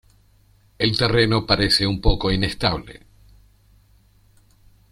[0.79, 3.03] El terreno parece un poco inestable.